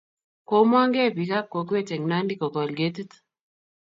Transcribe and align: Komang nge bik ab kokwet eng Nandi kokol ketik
Komang 0.49 0.89
nge 0.91 1.03
bik 1.15 1.31
ab 1.39 1.47
kokwet 1.51 1.89
eng 1.95 2.05
Nandi 2.09 2.33
kokol 2.41 2.69
ketik 2.77 3.11